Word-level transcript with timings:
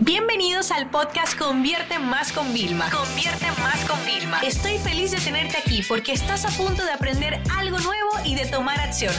Bienvenidos 0.00 0.72
al 0.72 0.90
podcast 0.90 1.38
Convierte 1.38 1.98
Más 1.98 2.30
con 2.30 2.52
Vilma. 2.52 2.90
Convierte 2.90 3.46
Más 3.62 3.82
con 3.86 3.98
Vilma. 4.04 4.40
Estoy 4.40 4.76
feliz 4.76 5.10
de 5.10 5.16
tenerte 5.18 5.56
aquí 5.56 5.82
porque 5.88 6.12
estás 6.12 6.44
a 6.44 6.50
punto 6.50 6.84
de 6.84 6.92
aprender 6.92 7.40
algo 7.56 7.78
nuevo 7.78 8.10
y 8.22 8.34
de 8.34 8.44
tomar 8.44 8.78
acción. 8.78 9.14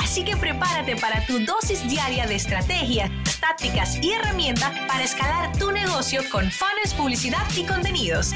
Así 0.00 0.24
que 0.24 0.36
prepárate 0.36 0.94
para 0.96 1.26
tu 1.26 1.40
dosis 1.40 1.88
diaria 1.88 2.26
de 2.26 2.36
estrategias, 2.36 3.10
tácticas 3.40 3.96
y 4.00 4.12
herramientas 4.12 4.70
para 4.86 5.02
escalar 5.02 5.56
tu 5.58 5.72
negocio 5.72 6.20
con 6.30 6.48
fans, 6.52 6.94
publicidad 6.96 7.44
y 7.56 7.64
contenidos. 7.64 8.30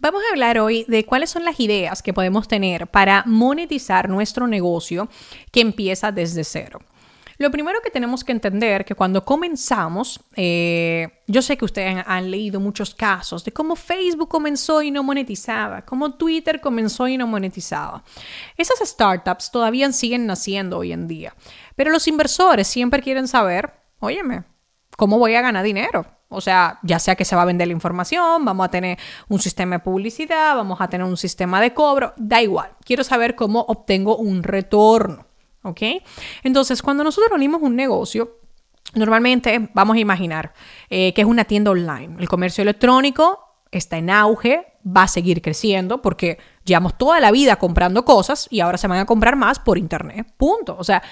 Vamos 0.00 0.22
a 0.28 0.32
hablar 0.32 0.58
hoy 0.58 0.84
de 0.88 1.06
cuáles 1.06 1.30
son 1.30 1.44
las 1.44 1.60
ideas 1.60 2.02
que 2.02 2.12
podemos 2.12 2.48
tener 2.48 2.88
para 2.88 3.22
monetizar 3.26 4.08
nuestro 4.08 4.48
negocio 4.48 5.08
que 5.52 5.60
empieza 5.60 6.10
desde 6.10 6.42
cero. 6.42 6.80
Lo 7.38 7.50
primero 7.50 7.80
que 7.82 7.90
tenemos 7.90 8.22
que 8.22 8.32
entender 8.32 8.84
que 8.84 8.94
cuando 8.94 9.24
comenzamos, 9.24 10.20
eh, 10.36 11.22
yo 11.26 11.42
sé 11.42 11.56
que 11.56 11.64
ustedes 11.64 12.04
han 12.06 12.30
leído 12.30 12.60
muchos 12.60 12.94
casos 12.94 13.44
de 13.44 13.52
cómo 13.52 13.76
Facebook 13.76 14.28
comenzó 14.28 14.82
y 14.82 14.90
no 14.90 15.02
monetizaba, 15.02 15.82
cómo 15.82 16.14
Twitter 16.14 16.60
comenzó 16.60 17.08
y 17.08 17.16
no 17.16 17.26
monetizaba. 17.26 18.04
Esas 18.56 18.88
startups 18.88 19.50
todavía 19.50 19.90
siguen 19.92 20.26
naciendo 20.26 20.78
hoy 20.78 20.92
en 20.92 21.08
día, 21.08 21.34
pero 21.76 21.90
los 21.90 22.06
inversores 22.06 22.68
siempre 22.68 23.02
quieren 23.02 23.28
saber, 23.28 23.72
óyeme, 24.00 24.44
¿cómo 24.96 25.18
voy 25.18 25.34
a 25.34 25.42
ganar 25.42 25.64
dinero? 25.64 26.06
O 26.28 26.40
sea, 26.40 26.78
ya 26.82 26.98
sea 26.98 27.14
que 27.14 27.24
se 27.24 27.36
va 27.36 27.42
a 27.42 27.46
vender 27.46 27.68
la 27.68 27.74
información, 27.74 28.44
vamos 28.44 28.66
a 28.66 28.70
tener 28.70 28.98
un 29.28 29.38
sistema 29.38 29.76
de 29.76 29.84
publicidad, 29.84 30.56
vamos 30.56 30.80
a 30.80 30.88
tener 30.88 31.06
un 31.06 31.16
sistema 31.16 31.60
de 31.60 31.74
cobro, 31.74 32.12
da 32.16 32.42
igual. 32.42 32.70
Quiero 32.84 33.04
saber 33.04 33.34
cómo 33.34 33.60
obtengo 33.60 34.16
un 34.16 34.42
retorno. 34.42 35.26
¿Ok? 35.64 35.80
Entonces, 36.42 36.82
cuando 36.82 37.02
nosotros 37.02 37.32
unimos 37.34 37.62
un 37.62 37.74
negocio, 37.74 38.38
normalmente 38.94 39.70
vamos 39.72 39.96
a 39.96 40.00
imaginar 40.00 40.52
eh, 40.90 41.12
que 41.14 41.22
es 41.22 41.26
una 41.26 41.44
tienda 41.44 41.70
online. 41.70 42.16
El 42.18 42.28
comercio 42.28 42.62
electrónico 42.62 43.40
está 43.70 43.96
en 43.96 44.10
auge, 44.10 44.66
va 44.86 45.04
a 45.04 45.08
seguir 45.08 45.42
creciendo 45.42 46.02
porque 46.02 46.38
llevamos 46.64 46.96
toda 46.96 47.18
la 47.18 47.30
vida 47.30 47.56
comprando 47.56 48.04
cosas 48.04 48.46
y 48.50 48.60
ahora 48.60 48.78
se 48.78 48.86
van 48.88 48.98
a 48.98 49.06
comprar 49.06 49.36
más 49.36 49.58
por 49.58 49.78
internet. 49.78 50.26
Punto. 50.36 50.76
O 50.78 50.84
sea, 50.84 51.02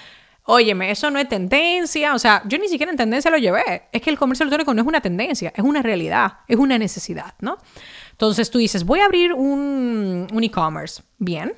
óyeme, 0.45 0.91
eso 0.91 1.11
no 1.11 1.19
es 1.19 1.29
tendencia. 1.29 2.15
O 2.15 2.19
sea, 2.19 2.43
yo 2.47 2.59
ni 2.59 2.69
siquiera 2.69 2.93
en 2.93 2.99
tendencia 2.99 3.31
lo 3.31 3.39
llevé. 3.39 3.89
Es 3.91 4.03
que 4.03 4.11
el 4.11 4.19
comercio 4.19 4.45
electrónico 4.45 4.75
no 4.75 4.83
es 4.83 4.87
una 4.87 5.01
tendencia, 5.01 5.53
es 5.57 5.65
una 5.65 5.81
realidad, 5.81 6.41
es 6.47 6.59
una 6.59 6.79
necesidad, 6.79 7.35
¿no? 7.41 7.57
Entonces 8.11 8.51
tú 8.51 8.59
dices, 8.59 8.85
voy 8.85 9.01
a 9.01 9.07
abrir 9.07 9.33
un, 9.33 10.29
un 10.31 10.45
e-commerce. 10.45 11.03
Bien, 11.19 11.55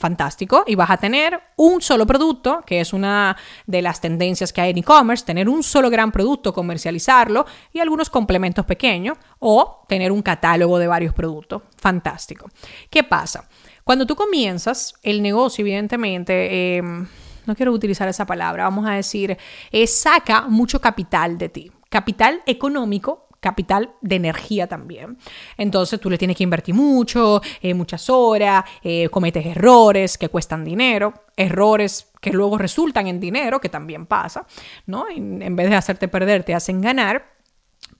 fantástico 0.00 0.64
y 0.66 0.74
vas 0.74 0.90
a 0.90 0.96
tener 0.96 1.40
un 1.56 1.80
solo 1.80 2.06
producto, 2.06 2.62
que 2.66 2.80
es 2.80 2.92
una 2.92 3.36
de 3.66 3.82
las 3.82 4.00
tendencias 4.00 4.52
que 4.52 4.60
hay 4.60 4.70
en 4.70 4.78
e-commerce, 4.78 5.24
tener 5.24 5.48
un 5.48 5.62
solo 5.62 5.90
gran 5.90 6.10
producto, 6.10 6.52
comercializarlo 6.52 7.46
y 7.72 7.78
algunos 7.78 8.10
complementos 8.10 8.64
pequeños 8.66 9.16
o 9.38 9.84
tener 9.86 10.10
un 10.10 10.22
catálogo 10.22 10.78
de 10.78 10.88
varios 10.88 11.14
productos. 11.14 11.62
Fantástico. 11.76 12.50
¿Qué 12.90 13.04
pasa? 13.04 13.48
Cuando 13.84 14.06
tú 14.06 14.16
comienzas 14.16 14.94
el 15.02 15.22
negocio, 15.22 15.62
evidentemente, 15.62 16.76
em, 16.78 17.06
no 17.46 17.54
quiero 17.54 17.72
utilizar 17.72 18.08
esa 18.08 18.26
palabra, 18.26 18.64
vamos 18.64 18.86
a 18.86 18.92
decir, 18.92 19.36
eh, 19.70 19.86
saca 19.86 20.42
mucho 20.42 20.80
capital 20.80 21.38
de 21.38 21.48
ti. 21.48 21.72
Capital 21.88 22.42
económico 22.46 23.29
capital 23.40 23.94
de 24.00 24.16
energía 24.16 24.66
también. 24.66 25.18
Entonces 25.56 25.98
tú 25.98 26.10
le 26.10 26.18
tienes 26.18 26.36
que 26.36 26.44
invertir 26.44 26.74
mucho, 26.74 27.40
eh, 27.60 27.74
muchas 27.74 28.08
horas, 28.10 28.64
eh, 28.82 29.08
cometes 29.08 29.44
errores 29.44 30.18
que 30.18 30.28
cuestan 30.28 30.64
dinero, 30.64 31.14
errores 31.36 32.10
que 32.20 32.32
luego 32.32 32.58
resultan 32.58 33.06
en 33.06 33.18
dinero, 33.18 33.60
que 33.60 33.68
también 33.68 34.06
pasa, 34.06 34.46
¿no? 34.86 35.06
en 35.08 35.56
vez 35.56 35.70
de 35.70 35.76
hacerte 35.76 36.06
perder, 36.06 36.44
te 36.44 36.54
hacen 36.54 36.80
ganar, 36.82 37.34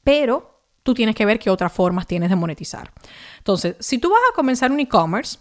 pero 0.04 0.60
tú 0.82 0.94
tienes 0.94 1.14
que 1.14 1.26
ver 1.26 1.38
qué 1.38 1.50
otras 1.50 1.72
formas 1.72 2.06
tienes 2.06 2.30
de 2.30 2.36
monetizar. 2.36 2.92
Entonces, 3.38 3.76
si 3.80 3.98
tú 3.98 4.10
vas 4.10 4.20
a 4.30 4.34
comenzar 4.34 4.70
un 4.70 4.80
e-commerce 4.80 5.38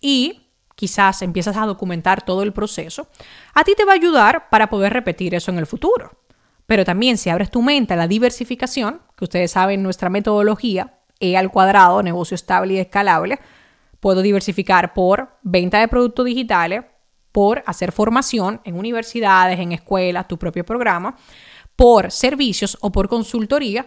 y 0.00 0.46
quizás 0.74 1.22
empiezas 1.22 1.56
a 1.56 1.66
documentar 1.66 2.24
todo 2.24 2.42
el 2.42 2.52
proceso, 2.52 3.08
a 3.54 3.64
ti 3.64 3.74
te 3.76 3.84
va 3.84 3.92
a 3.92 3.96
ayudar 3.96 4.48
para 4.50 4.70
poder 4.70 4.92
repetir 4.92 5.34
eso 5.34 5.50
en 5.50 5.58
el 5.58 5.66
futuro. 5.66 6.18
Pero 6.66 6.84
también 6.84 7.18
si 7.18 7.28
abres 7.30 7.50
tu 7.50 7.62
mente 7.62 7.94
a 7.94 7.96
la 7.96 8.06
diversificación, 8.06 9.02
que 9.20 9.24
ustedes 9.24 9.50
saben 9.50 9.82
nuestra 9.82 10.08
metodología, 10.08 10.94
E 11.20 11.36
al 11.36 11.50
cuadrado, 11.50 12.02
negocio 12.02 12.34
estable 12.34 12.72
y 12.72 12.78
escalable, 12.78 13.38
puedo 14.00 14.22
diversificar 14.22 14.94
por 14.94 15.36
venta 15.42 15.78
de 15.78 15.86
productos 15.86 16.24
digitales, 16.24 16.84
por 17.30 17.62
hacer 17.66 17.92
formación 17.92 18.62
en 18.64 18.78
universidades, 18.78 19.60
en 19.60 19.72
escuelas, 19.72 20.26
tu 20.26 20.38
propio 20.38 20.64
programa, 20.64 21.16
por 21.76 22.10
servicios 22.10 22.78
o 22.80 22.90
por 22.90 23.10
consultoría. 23.10 23.86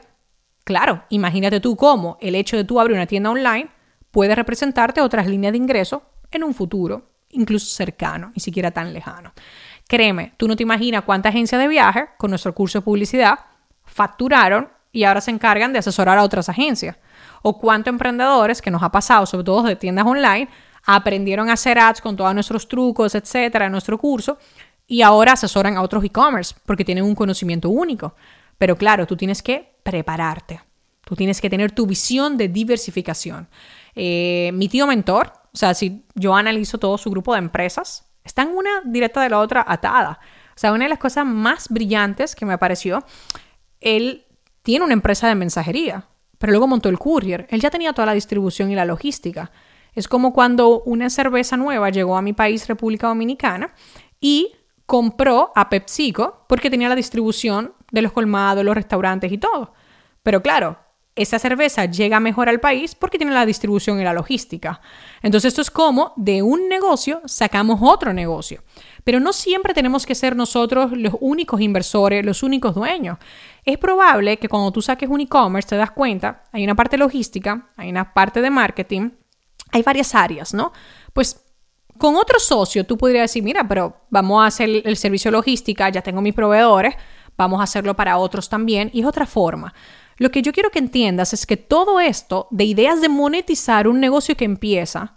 Claro, 0.63 1.05
imagínate 1.09 1.59
tú 1.59 1.75
cómo 1.75 2.19
el 2.21 2.35
hecho 2.35 2.55
de 2.55 2.65
tú 2.65 2.79
abrir 2.79 2.95
una 2.95 3.07
tienda 3.07 3.31
online 3.31 3.71
puede 4.11 4.35
representarte 4.35 5.01
otras 5.01 5.25
líneas 5.25 5.53
de 5.53 5.57
ingreso 5.57 6.03
en 6.29 6.43
un 6.43 6.53
futuro, 6.53 7.09
incluso 7.31 7.65
cercano, 7.65 8.31
ni 8.35 8.39
siquiera 8.39 8.69
tan 8.69 8.93
lejano. 8.93 9.33
Créeme, 9.87 10.33
tú 10.37 10.47
no 10.47 10.55
te 10.55 10.61
imaginas 10.61 11.03
cuánta 11.03 11.29
agencias 11.29 11.59
de 11.59 11.67
viaje 11.67 12.09
con 12.19 12.29
nuestro 12.29 12.53
curso 12.53 12.77
de 12.77 12.85
publicidad 12.85 13.39
facturaron 13.83 14.69
y 14.93 15.03
ahora 15.03 15.19
se 15.19 15.31
encargan 15.31 15.73
de 15.73 15.79
asesorar 15.79 16.17
a 16.17 16.23
otras 16.23 16.47
agencias. 16.47 16.95
O 17.41 17.59
cuántos 17.59 17.91
emprendedores 17.91 18.61
que 18.61 18.71
nos 18.71 18.81
ha 18.83 18.91
pasado, 18.91 19.25
sobre 19.25 19.43
todo 19.43 19.63
de 19.63 19.75
tiendas 19.75 20.05
online, 20.05 20.47
aprendieron 20.85 21.49
a 21.49 21.53
hacer 21.53 21.79
ads 21.79 21.99
con 21.99 22.15
todos 22.15 22.33
nuestros 22.33 22.67
trucos, 22.69 23.15
etcétera, 23.15 23.65
en 23.65 23.71
nuestro 23.71 23.97
curso 23.97 24.37
y 24.87 25.01
ahora 25.01 25.33
asesoran 25.33 25.75
a 25.75 25.81
otros 25.81 26.03
e-commerce 26.03 26.55
porque 26.65 26.85
tienen 26.85 27.03
un 27.03 27.15
conocimiento 27.15 27.69
único. 27.69 28.15
Pero 28.57 28.77
claro, 28.77 29.07
tú 29.07 29.17
tienes 29.17 29.41
que 29.41 29.75
prepararte. 29.83 30.61
Tú 31.03 31.15
tienes 31.15 31.41
que 31.41 31.49
tener 31.49 31.71
tu 31.71 31.85
visión 31.85 32.37
de 32.37 32.47
diversificación. 32.47 33.49
Eh, 33.95 34.51
mi 34.53 34.69
tío 34.69 34.87
mentor, 34.87 35.33
o 35.53 35.57
sea, 35.57 35.73
si 35.73 36.05
yo 36.15 36.35
analizo 36.35 36.77
todo 36.77 36.97
su 36.97 37.09
grupo 37.09 37.33
de 37.33 37.39
empresas, 37.39 38.09
están 38.23 38.49
una 38.49 38.81
directa 38.85 39.21
de 39.21 39.29
la 39.29 39.39
otra 39.39 39.65
atada. 39.67 40.19
O 40.55 40.59
sea, 40.59 40.71
una 40.71 40.85
de 40.85 40.89
las 40.89 40.99
cosas 40.99 41.25
más 41.25 41.67
brillantes 41.69 42.35
que 42.35 42.45
me 42.45 42.57
pareció, 42.57 43.03
él 43.81 44.25
tiene 44.63 44.85
una 44.85 44.93
empresa 44.93 45.27
de 45.27 45.35
mensajería, 45.35 46.07
pero 46.39 46.51
luego 46.51 46.67
montó 46.67 46.89
el 46.89 46.97
courier. 46.97 47.47
Él 47.49 47.61
ya 47.61 47.69
tenía 47.69 47.93
toda 47.93 48.07
la 48.07 48.13
distribución 48.13 48.71
y 48.71 48.75
la 48.75 48.85
logística. 48.85 49.51
Es 49.93 50.07
como 50.07 50.33
cuando 50.33 50.81
una 50.81 51.09
cerveza 51.09 51.55
nueva 51.55 51.89
llegó 51.89 52.17
a 52.17 52.21
mi 52.21 52.33
país, 52.33 52.67
República 52.67 53.07
Dominicana, 53.07 53.73
y 54.19 54.53
compró 54.85 55.51
a 55.55 55.69
PepsiCo 55.69 56.45
porque 56.47 56.69
tenía 56.69 56.89
la 56.89 56.95
distribución 56.95 57.73
de 57.91 58.01
los 58.01 58.11
colmados, 58.11 58.65
los 58.65 58.75
restaurantes 58.75 59.31
y 59.31 59.37
todo. 59.37 59.73
Pero 60.23 60.41
claro, 60.41 60.77
esa 61.15 61.37
cerveza 61.37 61.85
llega 61.85 62.19
mejor 62.19 62.49
al 62.49 62.59
país 62.59 62.95
porque 62.95 63.17
tiene 63.17 63.33
la 63.33 63.45
distribución 63.45 63.99
y 63.99 64.03
la 64.03 64.13
logística. 64.13 64.81
Entonces 65.21 65.49
esto 65.49 65.61
es 65.61 65.69
como 65.69 66.13
de 66.15 66.41
un 66.41 66.67
negocio 66.69 67.21
sacamos 67.25 67.79
otro 67.81 68.13
negocio. 68.13 68.63
Pero 69.03 69.19
no 69.19 69.33
siempre 69.33 69.73
tenemos 69.73 70.05
que 70.05 70.15
ser 70.15 70.35
nosotros 70.35 70.91
los 70.93 71.15
únicos 71.19 71.61
inversores, 71.61 72.25
los 72.25 72.43
únicos 72.43 72.73
dueños. 72.73 73.17
Es 73.65 73.77
probable 73.77 74.37
que 74.37 74.49
cuando 74.49 74.71
tú 74.71 74.81
saques 74.81 75.09
un 75.09 75.21
e-commerce 75.21 75.69
te 75.69 75.75
das 75.75 75.91
cuenta, 75.91 76.43
hay 76.51 76.63
una 76.63 76.75
parte 76.75 76.97
logística, 76.97 77.67
hay 77.75 77.89
una 77.89 78.13
parte 78.13 78.41
de 78.41 78.49
marketing, 78.49 79.11
hay 79.71 79.81
varias 79.81 80.15
áreas, 80.15 80.53
¿no? 80.53 80.71
Pues 81.13 81.43
con 81.97 82.15
otro 82.15 82.39
socio 82.39 82.85
tú 82.85 82.97
podrías 82.97 83.23
decir, 83.23 83.43
mira, 83.43 83.67
pero 83.67 84.05
vamos 84.09 84.43
a 84.43 84.47
hacer 84.47 84.81
el 84.85 84.97
servicio 84.97 85.31
logística, 85.31 85.89
ya 85.89 86.01
tengo 86.01 86.21
mis 86.21 86.33
proveedores, 86.33 86.95
vamos 87.37 87.59
a 87.59 87.63
hacerlo 87.63 87.95
para 87.95 88.17
otros 88.17 88.49
también 88.49 88.89
y 88.93 89.01
es 89.01 89.05
otra 89.05 89.25
forma. 89.25 89.73
Lo 90.17 90.29
que 90.29 90.41
yo 90.41 90.53
quiero 90.53 90.69
que 90.69 90.79
entiendas 90.79 91.33
es 91.33 91.45
que 91.45 91.57
todo 91.57 91.99
esto 91.99 92.47
de 92.51 92.65
ideas 92.65 93.01
de 93.01 93.09
monetizar 93.09 93.87
un 93.87 93.99
negocio 93.99 94.37
que 94.37 94.45
empieza 94.45 95.15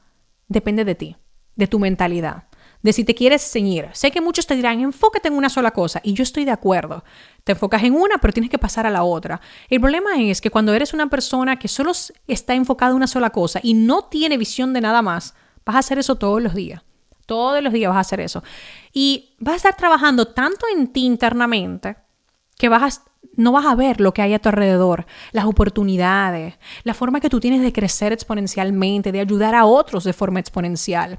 depende 0.48 0.84
de 0.84 0.94
ti, 0.94 1.16
de 1.54 1.66
tu 1.66 1.78
mentalidad, 1.78 2.44
de 2.86 2.92
si 2.92 3.02
te 3.02 3.16
quieres 3.16 3.42
ceñir. 3.42 3.88
Sé 3.92 4.12
que 4.12 4.20
muchos 4.20 4.46
te 4.46 4.54
dirán, 4.54 4.80
enfócate 4.80 5.26
en 5.26 5.34
una 5.34 5.48
sola 5.48 5.72
cosa, 5.72 6.00
y 6.04 6.14
yo 6.14 6.22
estoy 6.22 6.44
de 6.44 6.52
acuerdo. 6.52 7.02
Te 7.42 7.52
enfocas 7.52 7.82
en 7.82 7.94
una, 7.94 8.18
pero 8.18 8.32
tienes 8.32 8.48
que 8.48 8.58
pasar 8.58 8.86
a 8.86 8.90
la 8.90 9.02
otra. 9.02 9.40
El 9.68 9.80
problema 9.80 10.10
es 10.20 10.40
que 10.40 10.50
cuando 10.50 10.72
eres 10.72 10.94
una 10.94 11.10
persona 11.10 11.58
que 11.58 11.66
solo 11.66 11.90
está 12.28 12.54
enfocada 12.54 12.92
en 12.92 12.96
una 12.96 13.08
sola 13.08 13.30
cosa 13.30 13.58
y 13.60 13.74
no 13.74 14.04
tiene 14.04 14.38
visión 14.38 14.72
de 14.72 14.80
nada 14.80 15.02
más, 15.02 15.34
vas 15.64 15.74
a 15.74 15.80
hacer 15.80 15.98
eso 15.98 16.14
todos 16.14 16.40
los 16.40 16.54
días. 16.54 16.82
Todos 17.26 17.60
los 17.60 17.72
días 17.72 17.88
vas 17.88 17.96
a 17.96 18.00
hacer 18.00 18.20
eso. 18.20 18.44
Y 18.92 19.34
vas 19.40 19.54
a 19.54 19.56
estar 19.56 19.76
trabajando 19.76 20.28
tanto 20.28 20.66
en 20.72 20.86
ti 20.92 21.04
internamente 21.04 21.96
que 22.56 22.68
vas 22.68 22.98
a 22.98 23.02
no 23.36 23.52
vas 23.52 23.66
a 23.66 23.74
ver 23.74 24.00
lo 24.00 24.12
que 24.14 24.22
hay 24.22 24.34
a 24.34 24.38
tu 24.38 24.48
alrededor, 24.48 25.06
las 25.32 25.44
oportunidades, 25.44 26.54
la 26.84 26.94
forma 26.94 27.20
que 27.20 27.28
tú 27.28 27.40
tienes 27.40 27.62
de 27.62 27.72
crecer 27.72 28.12
exponencialmente, 28.12 29.12
de 29.12 29.20
ayudar 29.20 29.54
a 29.54 29.64
otros 29.64 30.04
de 30.04 30.12
forma 30.12 30.40
exponencial. 30.40 31.18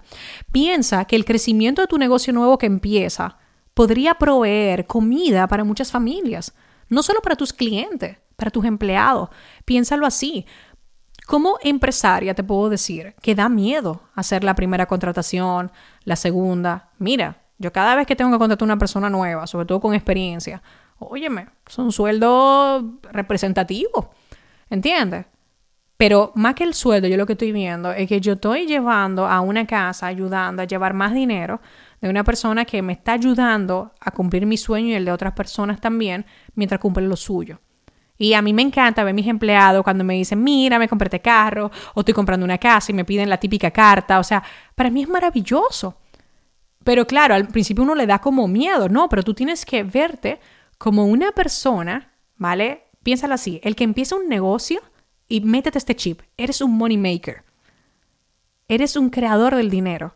Piensa 0.51 1.06
que 1.06 1.15
el 1.15 1.25
crecimiento 1.25 1.81
de 1.81 1.88
tu 1.88 1.98
negocio 1.98 2.33
nuevo 2.33 2.57
que 2.57 2.65
empieza 2.65 3.38
podría 3.74 4.15
proveer 4.15 4.88
comida 4.88 5.48
para 5.48 5.63
muchas 5.63 5.92
familias, 5.92 6.54
no 6.89 7.04
solo 7.04 7.21
para 7.21 7.36
tus 7.36 7.54
clientes, 7.54 8.18
para 8.36 8.51
tus 8.51 8.65
empleados. 8.65 9.30
Piénsalo 9.65 10.06
así. 10.06 10.45
Como 11.27 11.57
empresaria 11.62 12.33
te 12.33 12.44
puedo 12.44 12.69
decir 12.69 13.13
que 13.21 13.36
da 13.36 13.50
miedo 13.50 14.01
hacer 14.15 14.44
la 14.44 14.56
primera 14.56 14.86
contratación, 14.86 15.71
la 16.06 16.15
segunda. 16.15 16.92
Mira, 16.98 17.44
Yo 17.60 17.74
cada 17.74 17.95
vez 17.95 18.06
que 18.06 18.15
tengo 18.15 18.31
que 18.31 18.38
contratar 18.38 18.63
a 18.63 18.74
una 18.74 18.77
persona 18.77 19.10
nueva, 19.10 19.48
sobre 19.48 19.65
todo 19.65 19.80
con 19.80 19.94
experiencia, 19.94 20.62
óyeme, 20.99 21.47
es 21.67 21.77
un 21.77 21.91
sueldo 21.91 22.99
representativo, 23.11 24.11
¿entiendes? 24.69 25.25
Pero 25.97 26.31
más 26.35 26.53
que 26.53 26.63
el 26.63 26.75
sueldo, 26.75 27.07
yo 27.07 27.17
lo 27.17 27.25
que 27.25 27.33
estoy 27.33 27.51
viendo 27.51 27.91
es 27.91 28.07
que 28.07 28.21
yo 28.21 28.33
estoy 28.33 28.67
llevando 28.67 29.27
a 29.27 29.41
una 29.41 29.65
casa, 29.65 30.05
ayudando 30.05 30.61
a 30.61 30.65
llevar 30.65 30.94
más 30.94 31.13
dinero 31.13 31.59
de 32.01 32.09
una 32.09 32.23
persona 32.23 32.65
que 32.65 32.83
me 32.83 32.94
está 32.94 33.13
ayudando 33.13 33.91
a 33.99 34.11
cumplir 34.11 34.45
mi 34.45 34.57
sueño 34.57 34.89
y 34.89 34.94
el 34.94 35.05
de 35.05 35.11
otras 35.11 35.33
personas 35.33 35.81
también, 35.81 36.25
mientras 36.53 36.79
cumple 36.79 37.07
lo 37.07 37.15
suyo. 37.15 37.59
Y 38.19 38.33
a 38.33 38.41
mí 38.41 38.53
me 38.53 38.61
encanta 38.61 39.03
ver 39.03 39.13
mis 39.13 39.27
empleados 39.27 39.83
cuando 39.83 40.03
me 40.03 40.15
dicen, 40.15 40.43
mira, 40.43 40.79
me 40.79 40.88
compré 40.88 41.07
este 41.07 41.19
carro, 41.19 41.71
o 41.93 42.00
estoy 42.00 42.13
comprando 42.13 42.43
una 42.43 42.57
casa 42.57 42.91
y 42.91 42.95
me 42.95 43.05
piden 43.05 43.29
la 43.29 43.38
típica 43.38 43.71
carta. 43.71 44.19
O 44.19 44.23
sea, 44.23 44.43
para 44.75 44.89
mí 44.89 45.03
es 45.03 45.09
maravilloso. 45.09 45.97
Pero 46.83 47.05
claro, 47.05 47.35
al 47.35 47.47
principio 47.47 47.83
uno 47.83 47.95
le 47.95 48.07
da 48.07 48.19
como 48.19 48.47
miedo, 48.47 48.88
no, 48.88 49.09
pero 49.09 49.23
tú 49.23 49.33
tienes 49.33 49.65
que 49.65 49.83
verte 49.83 50.39
como 50.77 51.06
una 51.06 51.31
persona, 51.31 52.13
¿vale? 52.35 52.83
Piénsalo 53.03 53.33
así, 53.33 53.59
el 53.63 53.75
que 53.75 53.83
empieza 53.83 54.15
un 54.15 54.27
negocio 54.27 54.81
y 55.27 55.41
métete 55.41 55.77
este 55.77 55.95
chip, 55.95 56.21
eres 56.38 56.62
un 56.62 56.77
money 56.77 56.97
maker. 56.97 57.44
Eres 58.68 58.95
un 58.95 59.09
creador 59.09 59.56
del 59.56 59.69
dinero. 59.69 60.13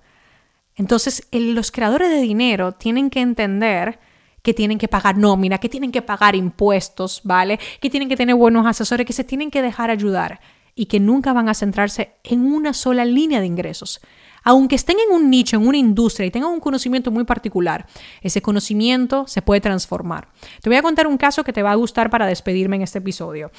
Entonces, 0.76 1.28
los 1.32 1.72
creadores 1.72 2.10
de 2.10 2.22
dinero 2.22 2.74
tienen 2.74 3.10
que 3.10 3.22
entender 3.22 4.00
que 4.42 4.54
tienen 4.54 4.78
que 4.78 4.88
pagar 4.88 5.18
nómina, 5.18 5.60
que 5.60 5.70
tienen 5.70 5.92
que 5.92 6.02
pagar 6.02 6.36
impuestos, 6.36 7.22
¿vale? 7.24 7.60
Que 7.80 7.90
tienen 7.90 8.10
que 8.10 8.18
tener 8.18 8.36
buenos 8.36 8.66
asesores, 8.66 9.06
que 9.06 9.14
se 9.14 9.24
tienen 9.24 9.52
que 9.52 9.62
dejar 9.62 9.90
ayudar 9.90 10.42
y 10.74 10.88
que 10.88 11.00
nunca 11.00 11.34
van 11.34 11.50
a 11.50 11.54
centrarse 11.54 12.16
en 12.24 12.52
una 12.52 12.74
sola 12.74 13.06
línea 13.06 13.40
de 13.40 13.46
ingresos. 13.46 14.02
Aunque 14.44 14.76
estén 14.76 14.98
en 15.00 15.14
un 15.14 15.30
nicho, 15.30 15.58
en 15.58 15.68
una 15.68 15.78
industria 15.78 16.26
y 16.26 16.32
tengan 16.32 16.52
un 16.52 16.60
conocimiento 16.60 17.12
muy 17.12 17.24
particular, 17.24 17.86
ese 18.22 18.42
conocimiento 18.42 19.28
se 19.28 19.42
puede 19.42 19.62
transformar. 19.62 20.30
Te 20.62 20.70
voy 20.70 20.78
a 20.78 20.82
contar 20.82 21.08
un 21.08 21.18
caso 21.18 21.44
que 21.44 21.54
te 21.54 21.64
va 21.64 21.72
a 21.72 21.76
gustar 21.76 22.10
para 22.10 22.26
despedirme 22.26 22.76
en 22.76 22.82
este 22.82 23.00
episodio. 23.00 23.52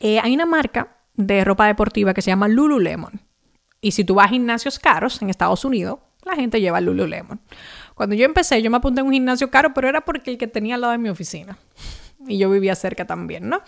Eh, 0.00 0.18
hay 0.20 0.34
una 0.34 0.46
marca 0.46 0.98
de 1.14 1.44
ropa 1.44 1.66
deportiva 1.66 2.14
que 2.14 2.22
se 2.22 2.30
llama 2.30 2.48
Lululemon. 2.48 3.20
Y 3.80 3.92
si 3.92 4.04
tú 4.04 4.14
vas 4.14 4.26
a 4.26 4.30
gimnasios 4.30 4.78
caros 4.78 5.20
en 5.22 5.30
Estados 5.30 5.64
Unidos, 5.64 5.98
la 6.24 6.34
gente 6.34 6.60
lleva 6.60 6.80
Lululemon. 6.80 7.40
Cuando 7.94 8.16
yo 8.16 8.24
empecé, 8.24 8.62
yo 8.62 8.70
me 8.70 8.78
apunté 8.78 9.00
a 9.00 9.04
un 9.04 9.12
gimnasio 9.12 9.50
caro, 9.50 9.74
pero 9.74 9.88
era 9.88 10.00
porque 10.00 10.30
el 10.30 10.38
que 10.38 10.46
tenía 10.46 10.74
al 10.74 10.80
lado 10.80 10.92
de 10.92 10.98
mi 10.98 11.08
oficina. 11.08 11.58
Y 12.26 12.38
yo 12.38 12.50
vivía 12.50 12.74
cerca 12.74 13.06
también, 13.06 13.48
¿no? 13.48 13.60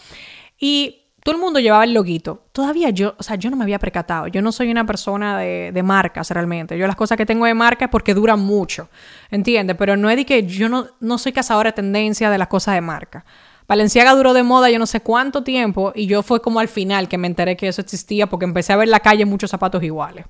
Y 0.58 1.05
todo 1.26 1.34
el 1.34 1.40
mundo 1.40 1.58
llevaba 1.58 1.82
el 1.82 1.92
loguito. 1.92 2.44
Todavía 2.52 2.90
yo, 2.90 3.16
o 3.18 3.22
sea, 3.24 3.34
yo 3.34 3.50
no 3.50 3.56
me 3.56 3.64
había 3.64 3.80
percatado. 3.80 4.28
Yo 4.28 4.42
no 4.42 4.52
soy 4.52 4.70
una 4.70 4.86
persona 4.86 5.36
de, 5.36 5.72
de 5.74 5.82
marcas 5.82 6.30
realmente. 6.30 6.78
Yo 6.78 6.86
las 6.86 6.94
cosas 6.94 7.18
que 7.18 7.26
tengo 7.26 7.46
de 7.46 7.52
marca 7.52 7.86
es 7.86 7.90
porque 7.90 8.14
duran 8.14 8.38
mucho, 8.38 8.88
¿entiendes? 9.28 9.76
Pero 9.76 9.96
no 9.96 10.08
es 10.08 10.18
de 10.18 10.24
que 10.24 10.46
yo 10.46 10.68
no, 10.68 10.86
no 11.00 11.18
soy 11.18 11.32
cazadora 11.32 11.70
de 11.70 11.74
tendencia 11.74 12.30
de 12.30 12.38
las 12.38 12.46
cosas 12.46 12.76
de 12.76 12.80
marca. 12.80 13.24
Valenciaga 13.66 14.14
duró 14.14 14.34
de 14.34 14.44
moda 14.44 14.70
yo 14.70 14.78
no 14.78 14.86
sé 14.86 15.00
cuánto 15.00 15.42
tiempo 15.42 15.92
y 15.96 16.06
yo 16.06 16.22
fue 16.22 16.40
como 16.40 16.60
al 16.60 16.68
final 16.68 17.08
que 17.08 17.18
me 17.18 17.26
enteré 17.26 17.56
que 17.56 17.66
eso 17.66 17.80
existía 17.80 18.28
porque 18.28 18.44
empecé 18.44 18.72
a 18.72 18.76
ver 18.76 18.86
en 18.86 18.92
la 18.92 19.00
calle 19.00 19.24
muchos 19.24 19.50
zapatos 19.50 19.82
iguales. 19.82 20.26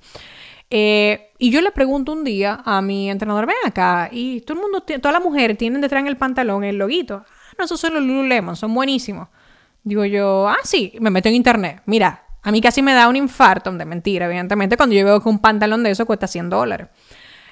Eh, 0.71 1.29
y 1.37 1.51
yo 1.51 1.61
le 1.61 1.69
pregunto 1.69 2.11
un 2.11 2.23
día 2.23 2.59
a 2.65 2.81
mi 2.81 3.11
entrenador, 3.11 3.45
ven 3.45 3.55
acá, 3.63 4.09
y 4.11 4.41
todo 4.41 4.57
el 4.57 4.63
mundo, 4.63 4.81
todas 4.81 5.13
las 5.13 5.23
mujeres 5.23 5.59
tienen 5.59 5.79
detrás 5.79 6.01
en 6.01 6.07
el 6.07 6.17
pantalón 6.17 6.63
el 6.63 6.79
loguito. 6.79 7.23
Ah, 7.23 7.53
no, 7.59 7.65
esos 7.65 7.79
son 7.79 7.93
los 7.93 8.01
Lululemon, 8.01 8.55
son 8.55 8.73
buenísimos. 8.73 9.27
Digo 9.87 10.03
yo, 10.03 10.49
ah, 10.49 10.57
sí, 10.65 10.91
me 10.99 11.09
meto 11.09 11.29
en 11.29 11.35
internet. 11.35 11.81
Mira, 11.85 12.25
a 12.43 12.51
mí 12.51 12.59
casi 12.59 12.81
me 12.81 12.93
da 12.93 13.07
un 13.07 13.15
infarto, 13.15 13.71
de 13.71 13.85
mentira, 13.85 14.25
evidentemente, 14.25 14.75
cuando 14.75 14.93
yo 14.93 15.05
veo 15.05 15.21
que 15.21 15.29
un 15.29 15.39
pantalón 15.39 15.81
de 15.81 15.91
eso 15.91 16.05
cuesta 16.05 16.27
100 16.27 16.49
dólares. 16.49 16.89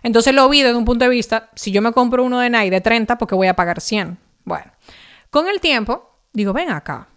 Entonces 0.03 0.35
lo 0.35 0.49
vi 0.49 0.61
desde 0.61 0.75
un 0.75 0.83
punto 0.83 1.05
de 1.05 1.09
vista, 1.09 1.49
si 1.55 1.71
yo 1.71 1.81
me 1.81 1.93
compro 1.93 2.25
uno 2.25 2.39
de 2.39 2.49
Nike 2.49 2.71
de 2.71 2.81
30, 2.81 3.17
porque 3.17 3.35
voy 3.35 3.47
a 3.47 3.53
pagar 3.53 3.79
100. 3.79 4.17
Bueno, 4.43 4.69
con 5.29 5.47
el 5.47 5.61
tiempo, 5.61 6.19
digo, 6.33 6.51
ven 6.51 6.71
acá, 6.71 7.07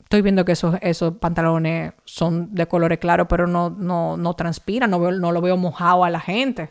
estoy 0.00 0.22
viendo 0.22 0.44
que 0.44 0.50
esos, 0.50 0.74
esos 0.80 1.18
pantalones 1.18 1.92
son 2.04 2.52
de 2.52 2.66
colores 2.66 2.98
claros, 2.98 3.28
pero 3.30 3.46
no, 3.46 3.70
no, 3.70 4.16
no 4.16 4.34
transpiran, 4.34 4.90
no, 4.90 4.98
no 5.12 5.30
lo 5.30 5.40
veo 5.40 5.56
mojado 5.56 6.02
a 6.02 6.10
la 6.10 6.18
gente. 6.18 6.70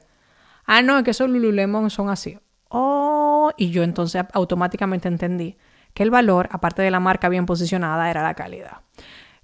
Ah, 0.65 0.81
no, 0.81 0.97
es 0.97 1.05
que 1.05 1.11
esos 1.11 1.29
Lululemon 1.29 1.89
son 1.89 2.09
así. 2.09 2.37
Oh, 2.67 3.53
y 3.55 3.69
yo 3.69 3.83
entonces 3.83 4.25
automáticamente 4.33 5.07
entendí 5.07 5.55
que 5.95 6.03
el 6.03 6.11
valor, 6.11 6.49
aparte 6.51 6.83
de 6.83 6.91
la 6.91 6.99
marca 6.99 7.29
bien 7.29 7.47
posicionada, 7.47 8.11
era 8.11 8.21
la 8.21 8.35
calidad. 8.35 8.81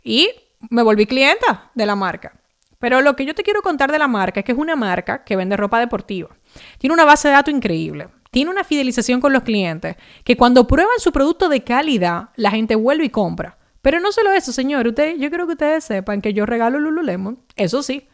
Y 0.04 0.30
me 0.70 0.84
volví 0.84 1.08
clienta 1.08 1.72
de 1.74 1.86
la 1.88 1.96
marca. 1.96 2.34
Pero 2.78 3.02
lo 3.02 3.16
que 3.16 3.26
yo 3.26 3.34
te 3.34 3.44
quiero 3.44 3.62
contar 3.62 3.92
de 3.92 4.00
la 4.00 4.08
marca 4.08 4.42
es 4.42 4.46
que 4.46 4.52
es 4.52 4.58
una 4.58 4.76
marca 4.76 5.24
que 5.24 5.36
vende 5.36 5.56
ropa 5.56 5.80
deportiva. 5.80 6.30
Tiene 6.78 6.94
una 6.94 7.06
base 7.06 7.30
de 7.30 7.36
datos 7.36 7.54
increíble. 7.54 8.10
Tiene 8.32 8.52
una 8.52 8.64
fidelización 8.64 9.22
con 9.22 9.34
los 9.34 9.44
clientes 9.44 9.96
que 10.24 10.36
cuando 10.36 10.68
prueban 10.68 11.00
su 11.00 11.12
producto 11.12 11.48
de 11.48 11.64
calidad, 11.64 12.30
la 12.36 12.52
gente 12.52 12.76
vuelve 12.76 13.06
y 13.06 13.10
compra. 13.10 13.58
Pero 13.82 14.00
no 14.00 14.12
solo 14.12 14.32
eso, 14.32 14.52
señor. 14.52 14.88
Usted, 14.88 15.16
yo 15.18 15.32
creo 15.32 15.48
que 15.48 15.54
ustedes 15.54 15.86
sepan 15.86 16.22
que 16.22 16.34
yo 16.34 16.46
regalo 16.46 16.80
Lululemon. 16.80 17.40
Eso 17.56 17.82
sí. 17.82 18.08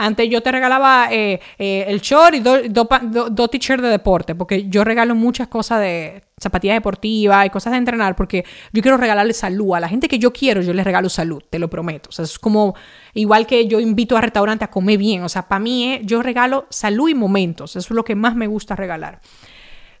Antes 0.00 0.30
yo 0.30 0.40
te 0.40 0.52
regalaba 0.52 1.08
eh, 1.10 1.40
eh, 1.58 1.84
el 1.88 2.00
short 2.00 2.36
y 2.36 2.38
dos 2.40 2.60
do, 2.70 3.48
t-shirts 3.48 3.82
de 3.82 3.88
deporte, 3.88 4.36
porque 4.36 4.68
yo 4.68 4.84
regalo 4.84 5.16
muchas 5.16 5.48
cosas 5.48 5.80
de 5.80 6.22
zapatillas 6.40 6.76
deportivas 6.76 7.44
y 7.44 7.50
cosas 7.50 7.72
de 7.72 7.78
entrenar, 7.78 8.14
porque 8.14 8.44
yo 8.72 8.80
quiero 8.80 8.96
regalarle 8.96 9.34
salud. 9.34 9.74
A 9.74 9.80
la 9.80 9.88
gente 9.88 10.06
que 10.06 10.20
yo 10.20 10.32
quiero, 10.32 10.62
yo 10.62 10.72
les 10.72 10.84
regalo 10.84 11.08
salud, 11.08 11.42
te 11.50 11.58
lo 11.58 11.68
prometo. 11.68 12.10
O 12.10 12.12
sea, 12.12 12.24
es 12.24 12.38
como 12.38 12.76
igual 13.12 13.44
que 13.48 13.66
yo 13.66 13.80
invito 13.80 14.16
a 14.16 14.20
restaurantes 14.20 14.68
a 14.68 14.70
comer 14.70 14.98
bien. 14.98 15.24
O 15.24 15.28
sea, 15.28 15.48
para 15.48 15.58
mí 15.58 15.92
eh, 15.92 16.00
yo 16.04 16.22
regalo 16.22 16.66
salud 16.70 17.08
y 17.08 17.16
momentos. 17.16 17.74
Eso 17.74 17.88
es 17.88 17.90
lo 17.90 18.04
que 18.04 18.14
más 18.14 18.36
me 18.36 18.46
gusta 18.46 18.76
regalar. 18.76 19.20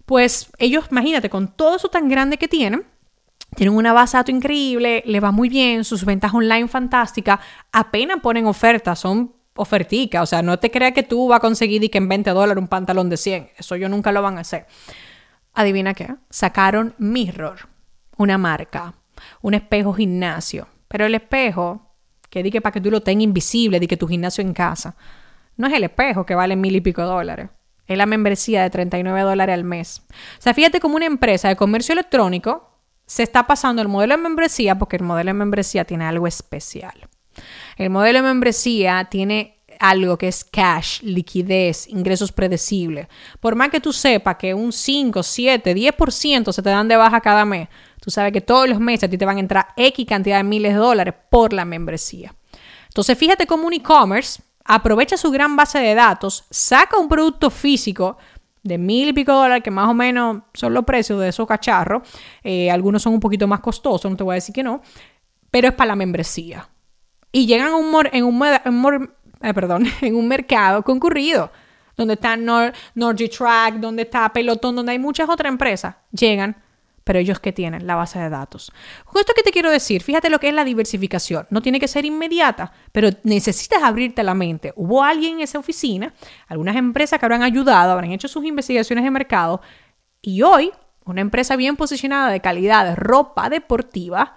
Pues 0.06 0.52
ellos, 0.58 0.84
imagínate, 0.92 1.28
con 1.28 1.48
todo 1.48 1.74
eso 1.74 1.88
tan 1.88 2.08
grande 2.08 2.38
que 2.38 2.46
tienen, 2.46 2.84
tienen 3.56 3.74
una 3.74 3.92
base 3.92 4.16
de 4.16 4.20
datos 4.20 4.34
increíble, 4.36 5.02
le 5.06 5.18
va 5.18 5.32
muy 5.32 5.48
bien, 5.48 5.82
sus 5.82 6.04
ventas 6.04 6.32
online 6.32 6.68
fantásticas, 6.68 7.40
apenas 7.72 8.20
ponen 8.20 8.46
ofertas, 8.46 9.00
son 9.00 9.37
oferticas, 9.58 10.22
o 10.22 10.26
sea, 10.26 10.42
no 10.42 10.58
te 10.58 10.70
creas 10.70 10.92
que 10.92 11.02
tú 11.02 11.28
vas 11.28 11.38
a 11.38 11.40
conseguir 11.40 11.82
y 11.84 11.88
que 11.88 11.98
en 11.98 12.08
20 12.08 12.30
dólares 12.30 12.60
un 12.60 12.68
pantalón 12.68 13.10
de 13.10 13.16
100, 13.16 13.50
eso 13.58 13.76
yo 13.76 13.88
nunca 13.88 14.12
lo 14.12 14.22
van 14.22 14.38
a 14.38 14.42
hacer. 14.42 14.66
Adivina 15.52 15.92
qué, 15.94 16.14
sacaron 16.30 16.94
Mirror, 16.98 17.68
una 18.16 18.38
marca, 18.38 18.94
un 19.42 19.54
espejo 19.54 19.92
gimnasio, 19.92 20.68
pero 20.86 21.06
el 21.06 21.14
espejo, 21.14 21.94
que 22.30 22.42
di 22.42 22.50
que 22.50 22.60
para 22.60 22.72
que 22.72 22.80
tú 22.80 22.90
lo 22.90 23.02
tengas 23.02 23.24
invisible, 23.24 23.80
di 23.80 23.86
que 23.86 23.96
tu 23.96 24.06
gimnasio 24.06 24.42
en 24.42 24.54
casa, 24.54 24.96
no 25.56 25.66
es 25.66 25.72
el 25.74 25.84
espejo 25.84 26.24
que 26.24 26.34
vale 26.34 26.54
mil 26.54 26.76
y 26.76 26.80
pico 26.80 27.02
dólares, 27.02 27.50
es 27.86 27.98
la 27.98 28.06
membresía 28.06 28.62
de 28.62 28.70
39 28.70 29.22
dólares 29.22 29.54
al 29.54 29.64
mes. 29.64 30.02
O 30.10 30.42
sea, 30.42 30.54
fíjate 30.54 30.78
como 30.78 30.96
una 30.96 31.06
empresa 31.06 31.48
de 31.48 31.56
comercio 31.56 31.94
electrónico 31.94 32.68
se 33.06 33.22
está 33.22 33.46
pasando 33.46 33.80
el 33.80 33.88
modelo 33.88 34.16
de 34.16 34.22
membresía 34.22 34.78
porque 34.78 34.96
el 34.96 35.02
modelo 35.02 35.30
de 35.30 35.34
membresía 35.34 35.84
tiene 35.84 36.04
algo 36.04 36.26
especial. 36.26 37.08
El 37.76 37.90
modelo 37.90 38.18
de 38.18 38.22
membresía 38.22 39.06
tiene 39.10 39.57
algo 39.80 40.18
que 40.18 40.28
es 40.28 40.44
cash, 40.44 41.02
liquidez, 41.02 41.88
ingresos 41.88 42.32
predecibles. 42.32 43.08
Por 43.40 43.54
más 43.54 43.70
que 43.70 43.80
tú 43.80 43.92
sepas 43.92 44.36
que 44.36 44.54
un 44.54 44.72
5, 44.72 45.22
7, 45.22 45.74
10% 45.74 46.52
se 46.52 46.62
te 46.62 46.70
dan 46.70 46.88
de 46.88 46.96
baja 46.96 47.20
cada 47.20 47.44
mes, 47.44 47.68
tú 48.00 48.10
sabes 48.10 48.32
que 48.32 48.40
todos 48.40 48.68
los 48.68 48.80
meses 48.80 49.04
a 49.04 49.10
ti 49.10 49.18
te 49.18 49.24
van 49.24 49.36
a 49.36 49.40
entrar 49.40 49.68
X 49.76 50.06
cantidad 50.06 50.38
de 50.38 50.44
miles 50.44 50.72
de 50.72 50.78
dólares 50.78 51.14
por 51.30 51.52
la 51.52 51.64
membresía. 51.64 52.34
Entonces, 52.88 53.16
fíjate 53.16 53.46
cómo 53.46 53.66
un 53.66 53.72
e-commerce 53.72 54.42
aprovecha 54.64 55.16
su 55.16 55.30
gran 55.30 55.56
base 55.56 55.78
de 55.78 55.94
datos, 55.94 56.44
saca 56.50 56.98
un 56.98 57.08
producto 57.08 57.50
físico 57.50 58.18
de 58.62 58.78
mil 58.78 59.08
y 59.08 59.12
pico 59.12 59.32
dólares, 59.32 59.62
que 59.62 59.70
más 59.70 59.88
o 59.88 59.94
menos 59.94 60.42
son 60.52 60.74
los 60.74 60.84
precios 60.84 61.20
de 61.20 61.28
esos 61.28 61.46
cacharros. 61.46 62.02
Eh, 62.42 62.70
algunos 62.70 63.02
son 63.02 63.14
un 63.14 63.20
poquito 63.20 63.46
más 63.46 63.60
costosos, 63.60 64.10
no 64.10 64.16
te 64.16 64.24
voy 64.24 64.34
a 64.34 64.36
decir 64.36 64.54
que 64.54 64.62
no, 64.62 64.82
pero 65.50 65.68
es 65.68 65.74
para 65.74 65.88
la 65.88 65.96
membresía. 65.96 66.68
Y 67.30 67.46
llegan 67.46 67.74
un 67.74 67.94
en, 68.12 68.24
un, 68.24 69.10
eh, 69.42 69.54
perdón, 69.54 69.86
en 70.00 70.14
un 70.14 70.28
mercado 70.28 70.82
concurrido, 70.82 71.50
donde 71.96 72.14
está 72.14 72.36
Nord, 72.36 72.74
Track, 73.36 73.74
donde 73.74 74.02
está 74.02 74.32
Pelotón, 74.32 74.76
donde 74.76 74.92
hay 74.92 74.98
muchas 74.98 75.28
otras 75.28 75.50
empresas. 75.50 75.96
Llegan 76.12 76.56
pero 77.08 77.20
ellos 77.20 77.40
que 77.40 77.54
tienen 77.54 77.86
la 77.86 77.94
base 77.94 78.18
de 78.18 78.28
datos. 78.28 78.70
Esto 79.18 79.32
que 79.32 79.42
te 79.42 79.50
quiero 79.50 79.70
decir, 79.70 80.02
fíjate 80.02 80.28
lo 80.28 80.38
que 80.38 80.50
es 80.50 80.54
la 80.54 80.62
diversificación. 80.62 81.46
No 81.48 81.62
tiene 81.62 81.80
que 81.80 81.88
ser 81.88 82.04
inmediata, 82.04 82.70
pero 82.92 83.08
necesitas 83.22 83.82
abrirte 83.82 84.22
la 84.22 84.34
mente. 84.34 84.74
Hubo 84.76 85.02
alguien 85.02 85.36
en 85.36 85.40
esa 85.40 85.58
oficina, 85.58 86.12
algunas 86.48 86.76
empresas 86.76 87.18
que 87.18 87.24
habrán 87.24 87.42
ayudado, 87.42 87.92
habrán 87.92 88.12
hecho 88.12 88.28
sus 88.28 88.44
investigaciones 88.44 89.04
de 89.04 89.10
mercado 89.10 89.62
y 90.20 90.42
hoy 90.42 90.70
una 91.06 91.22
empresa 91.22 91.56
bien 91.56 91.76
posicionada 91.76 92.28
de 92.28 92.40
calidad 92.40 92.84
de 92.84 92.94
ropa 92.94 93.48
deportiva 93.48 94.36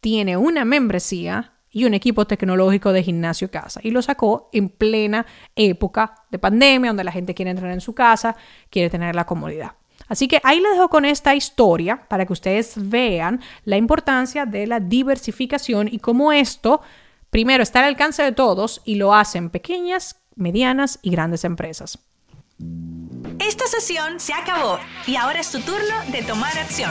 tiene 0.00 0.36
una 0.36 0.64
membresía 0.64 1.52
y 1.78 1.84
un 1.84 1.94
equipo 1.94 2.26
tecnológico 2.26 2.92
de 2.92 3.04
gimnasio 3.04 3.50
casa. 3.50 3.80
Y 3.84 3.92
lo 3.92 4.02
sacó 4.02 4.50
en 4.52 4.68
plena 4.68 5.24
época 5.54 6.24
de 6.28 6.38
pandemia, 6.40 6.90
donde 6.90 7.04
la 7.04 7.12
gente 7.12 7.34
quiere 7.34 7.52
entrar 7.52 7.70
en 7.70 7.80
su 7.80 7.94
casa, 7.94 8.34
quiere 8.68 8.90
tener 8.90 9.14
la 9.14 9.24
comodidad. 9.24 9.72
Así 10.08 10.26
que 10.26 10.40
ahí 10.42 10.58
les 10.60 10.72
dejo 10.72 10.88
con 10.88 11.04
esta 11.04 11.36
historia 11.36 12.08
para 12.08 12.26
que 12.26 12.32
ustedes 12.32 12.74
vean 12.76 13.40
la 13.64 13.76
importancia 13.76 14.44
de 14.44 14.66
la 14.66 14.80
diversificación 14.80 15.88
y 15.90 16.00
cómo 16.00 16.32
esto, 16.32 16.80
primero, 17.30 17.62
está 17.62 17.78
al 17.80 17.84
alcance 17.86 18.24
de 18.24 18.32
todos 18.32 18.82
y 18.84 18.96
lo 18.96 19.14
hacen 19.14 19.50
pequeñas, 19.50 20.16
medianas 20.34 20.98
y 21.02 21.10
grandes 21.10 21.44
empresas. 21.44 22.00
Esta 23.38 23.66
sesión 23.68 24.18
se 24.18 24.32
acabó 24.32 24.80
y 25.06 25.14
ahora 25.14 25.38
es 25.40 25.52
tu 25.52 25.60
turno 25.60 25.94
de 26.10 26.22
tomar 26.22 26.58
acción. 26.58 26.90